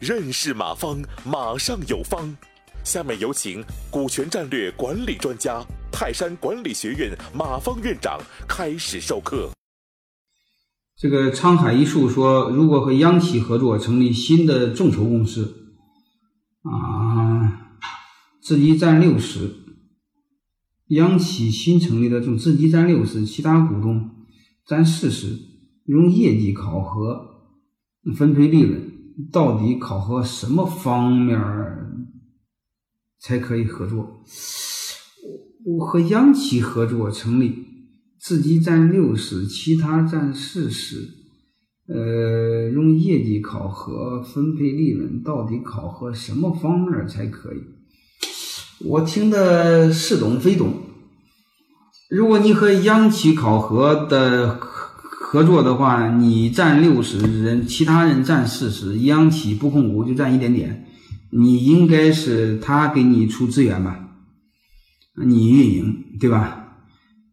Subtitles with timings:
[0.00, 2.36] 认识马方，马上有方。
[2.84, 9.50] 下面有请股权战略管理专家、泰山管理学院马方院长开始授课。
[10.96, 15.76] 这个沧海一粟说，如果和央企合作成立新的众筹公司，
[16.62, 17.78] 啊，
[18.42, 19.54] 自己占六十，
[20.88, 24.10] 央企新成立的种自己占六十，其他股东
[24.66, 25.38] 占四十，
[25.86, 27.20] 用业绩考核
[28.16, 28.90] 分配利润。
[29.30, 31.38] 到底考核什么方面
[33.20, 34.24] 才可以合作？
[35.66, 37.54] 我和央企合作成立，
[38.18, 41.08] 自己占六十，其他占四十。
[41.88, 47.58] 呃，用业绩考核分配利润，到底考核什么方面才可以？
[48.86, 50.72] 我听的似懂非懂。
[52.08, 54.58] 如果你和央企考核的。
[55.32, 60.84] 合作的话，你占六十人，其他人占四十，央企不控股就占一点点。
[61.30, 64.10] 你应该是他给你出资源吧，
[65.16, 66.74] 你运营对吧？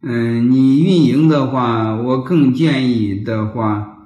[0.00, 3.98] 嗯，你运营的话，我更建议的话，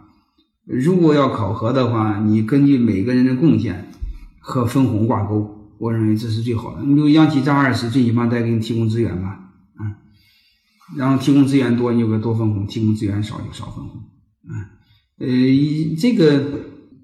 [0.67, 3.93] 如果要考核的话，你根据每个人的贡献
[4.41, 6.83] 和分红挂钩，我认为这是最好的。
[6.83, 9.44] 你比如央企占二十，最起码得给你提供资源吧。
[10.97, 14.01] 然后提供资源多，你就给多分红；提供资源少，就少分红。
[14.49, 14.53] 啊，
[15.19, 15.27] 呃，
[15.99, 16.61] 这个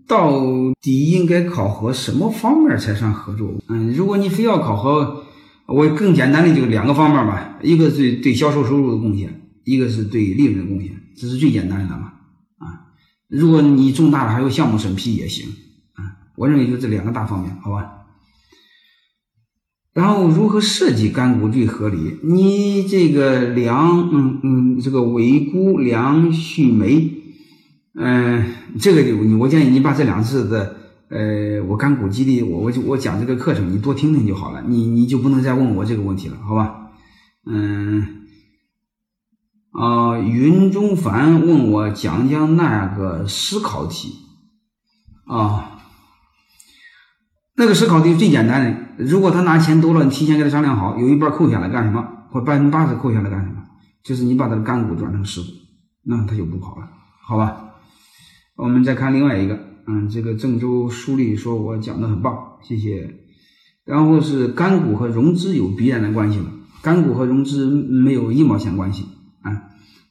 [0.06, 0.40] 到
[0.80, 3.54] 底应该考核什么方面才算合作？
[3.68, 5.24] 嗯，如果你非要考核，
[5.66, 12.12] 我更简单的就两个方面吧，一个是对销售收入的贡献，一个是对利润的贡献，这是最简单的嘛。
[12.58, 12.92] 啊，
[13.28, 15.48] 如果你重大的还有项目审批也行。
[15.94, 17.86] 啊，我认为就这两个大方面，好吧？
[19.92, 22.18] 然后如何设计干股最合理？
[22.22, 27.10] 你这个梁，嗯嗯，这个尾估梁旭梅，
[27.94, 30.76] 嗯，这个就我建议你把这两次的，
[31.08, 36.92] 呃，我干股激励，我我就我讲这个课程，你多听听就好了，你你就不能再问我这个问题了，好吧？
[37.44, 38.06] 嗯，
[39.72, 44.10] 啊，云中凡问我讲讲那个思考题，
[45.26, 45.69] 啊。
[47.60, 53.56] 那个思考题最简单的，如果他拿钱多了，你提前跟他商量好，有一半扣下来干什么，或百分之八十扣下来干什么？
[54.02, 55.48] 就是你把他的干股转成实股，
[56.04, 56.88] 那他就不跑了，
[57.22, 57.74] 好吧？
[58.56, 63.14] 我们再看另外一个，嗯，这个郑州书立说我讲的很棒，谢谢。
[63.84, 66.46] 然后是干股和融资有必然的关系吗？
[66.80, 69.04] 干股和融资没有一毛钱关系，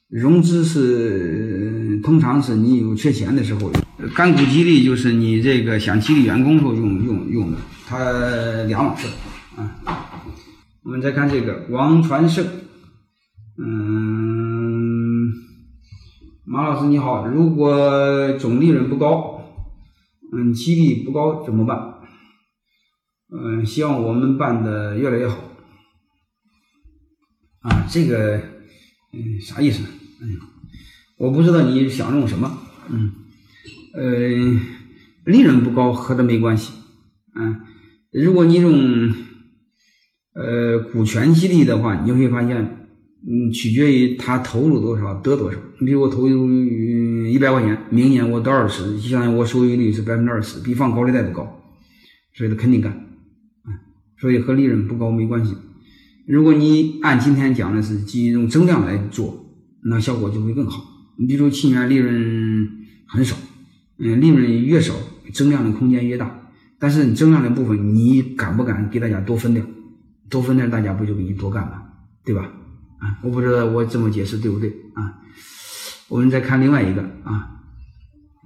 [0.10, 3.72] 融资是通常是你有缺钱的时候。
[4.16, 9.08] 干股激励就是你这个想激励员工时候用用用的，它两码事
[9.56, 9.76] 啊。
[10.84, 12.48] 我们再看这个王传胜，
[13.58, 15.32] 嗯，
[16.46, 19.44] 马老师你好，如果总利润不高，
[20.34, 21.96] 嗯，激励不高怎么办？
[23.32, 25.38] 嗯，希望我们办的越来越好。
[27.60, 28.42] 啊，这个
[29.12, 29.84] 嗯啥意思？
[30.22, 30.38] 嗯，
[31.18, 32.58] 我不知道你想用什么，
[32.90, 33.12] 嗯。
[33.92, 34.06] 呃，
[35.26, 36.74] 利润不高和它没关系，
[37.34, 37.62] 嗯，
[38.12, 39.12] 如果你用
[40.34, 42.88] 呃股权激励的话，你会发现，
[43.28, 45.58] 嗯，取决于他投入多少得多少。
[45.80, 46.48] 你比如我投入
[47.28, 51.62] 一百块钱，明年我得二十，就相当于我收益率是百分之二十，比放高利贷都高，
[52.36, 52.92] 所以他肯定干，
[53.64, 53.74] 啊，
[54.20, 55.56] 所以和利润不高没关系。
[56.30, 59.48] 如果你按今天讲的是基于用增量来做，
[59.82, 60.86] 那效果就会更好。
[61.18, 62.70] 你比如去年利润
[63.08, 63.36] 很少。
[63.98, 64.94] 嗯，利润越少，
[65.34, 66.40] 增量的空间越大。
[66.78, 69.66] 但是你增量的部分，你敢不敢给大家多分点？
[70.30, 71.82] 多分点，大家不就给你多干了，
[72.24, 72.44] 对吧？
[73.00, 75.16] 啊，我不知道我这么解释对不对啊？
[76.10, 77.60] 我们再看另外一个啊，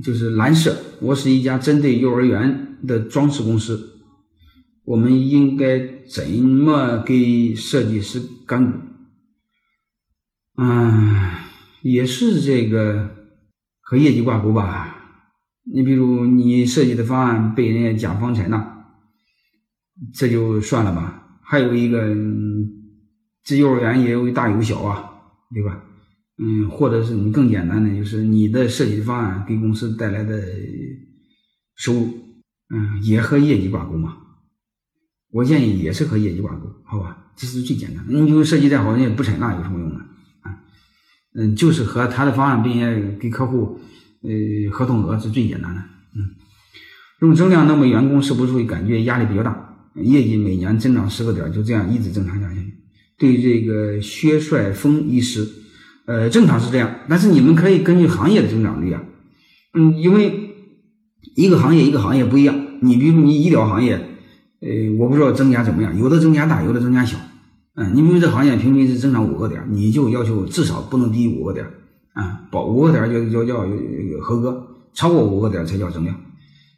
[0.01, 0.73] 就是蓝色。
[1.01, 3.92] 我是一家针对幼儿园的装饰公司，
[4.85, 8.77] 我们应该怎么给设计师干股？
[10.55, 11.31] 嗯，
[11.81, 13.09] 也是这个
[13.81, 14.89] 和业绩挂钩吧。
[15.63, 18.85] 你比如你设计的方案被人家甲方采纳，
[20.13, 21.39] 这就算了吧。
[21.41, 22.13] 还有一个，
[23.43, 25.11] 这幼儿园也有大有小啊，
[25.53, 25.81] 对吧？
[26.37, 30.43] 嗯，或者是你更简单的，就是你的设计方案给公司带来的
[31.75, 32.09] 收入，
[32.69, 34.17] 嗯，也和业绩挂钩嘛。
[35.33, 37.17] 我建议也是和业绩挂钩，好吧？
[37.35, 38.13] 这是最简单的。
[38.13, 39.99] 你就设计再好，人家不采纳有什么用呢？
[40.43, 40.55] 啊，
[41.35, 43.79] 嗯，就是和他的方案并且给客户。
[44.25, 45.81] 呃，合同额是最简单的，
[46.15, 46.31] 嗯，
[47.19, 49.75] 用增量，那么员工是不是会感觉压力比较大？
[49.95, 52.73] 业绩每年增长十个点，就这样一直正常下去。
[53.17, 55.45] 对这个薛帅峰医师，
[56.05, 59.03] 呃，正常是这样，但是你们可以根据行业的增长率啊，
[59.73, 60.55] 嗯，因为
[61.35, 64.12] 一个行业一个行业不一样，你比如你医疗行业，
[64.63, 67.17] 呃，我不知道增加怎么样，有的增加大，有的增加小，
[67.75, 71.65] 嗯，你比如这行业平均是增长五个点，你就要求至少不能低于五个点，
[72.13, 73.67] 啊，保五个点就要要
[74.21, 76.15] 合格，超过五个点才叫增量。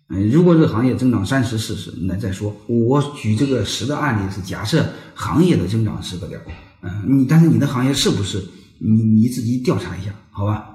[0.09, 2.55] 嗯，如果这行业增长三十、四十，那再说。
[2.67, 6.41] 我举这个十个案例是假设行业的增长十个点，
[6.81, 8.43] 嗯，你但是你的行业是不是？
[8.77, 10.74] 你你自己调查一下，好吧？